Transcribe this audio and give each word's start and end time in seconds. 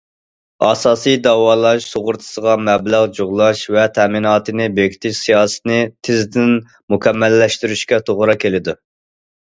ئاساسىي 0.67 1.17
داۋالاش 1.27 1.85
سۇغۇرتىسىغا 1.89 2.55
مەبلەغ 2.71 3.05
جۇغلاش 3.19 3.63
ۋە 3.77 3.85
تەمىناتىنى 3.99 4.69
بېكىتىش 4.81 5.23
سىياسىتىنى 5.29 5.81
تېزدىن 6.11 6.53
مۇكەممەللەشتۈرۈشكە 6.95 8.05
توغرا 8.11 8.43
كېلىدۇ. 8.47 8.81